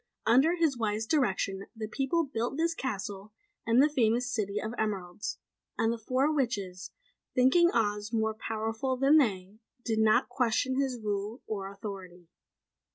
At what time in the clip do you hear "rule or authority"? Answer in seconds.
10.99-12.29